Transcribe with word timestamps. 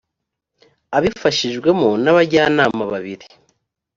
abifashijwemo 0.97 1.89
n 2.03 2.05
abajyanama 2.11 2.83
babiri 2.91 3.25